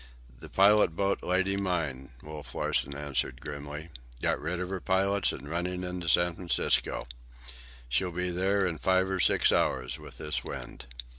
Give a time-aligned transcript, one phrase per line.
[0.39, 3.89] "The pilot boat Lady Mine," Wolf Larsen answered grimly.
[4.19, 7.05] "Got rid of her pilots and running into San Francisco.
[7.87, 10.87] She'll be there in five or six hours with this wind."